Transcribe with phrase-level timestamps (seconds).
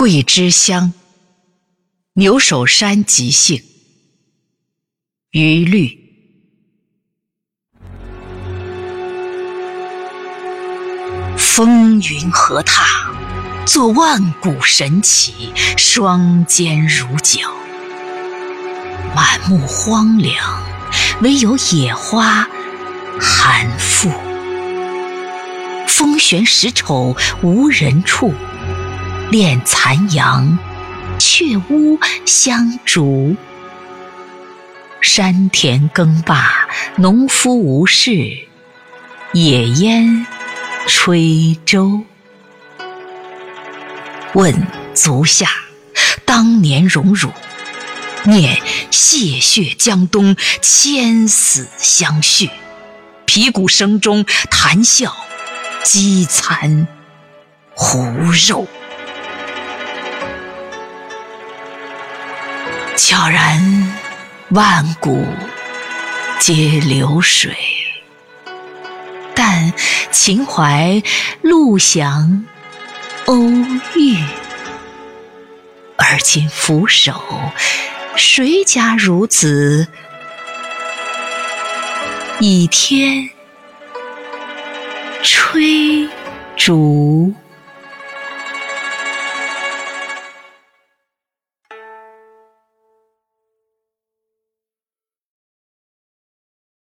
[0.00, 0.94] 桂枝香，
[2.14, 3.62] 牛首山即兴。
[5.32, 5.94] 余律。
[11.36, 13.12] 风云河踏，
[13.66, 17.52] 作万古神奇，双肩如角。
[19.14, 20.62] 满目荒凉，
[21.20, 22.48] 唯有野花
[23.20, 24.10] 含复。
[25.86, 28.32] 风悬石丑无人处。
[29.30, 30.58] 恋残阳，
[31.16, 33.36] 却屋香烛。
[35.00, 38.10] 山田耕罢，农夫无事，
[39.32, 40.26] 野烟
[40.88, 42.02] 吹舟。
[44.34, 45.48] 问足下，
[46.24, 47.30] 当年荣辱；
[48.24, 48.60] 念
[48.90, 52.50] 谢血江东，千死相续。
[53.26, 55.14] 皮鼓声中谈笑，
[55.84, 56.88] 饥餐
[57.76, 58.02] 胡
[58.48, 58.66] 肉。
[63.02, 63.90] 悄然，
[64.50, 65.26] 万古
[66.38, 67.56] 皆流水。
[69.34, 69.72] 但
[70.10, 71.02] 秦淮
[71.40, 72.44] 陆翔
[73.24, 73.42] 欧
[73.96, 74.22] 玉，
[75.96, 77.18] 而今俯首，
[78.16, 79.88] 谁家孺子
[82.38, 83.30] 倚天
[85.22, 86.06] 吹
[86.54, 87.34] 竹？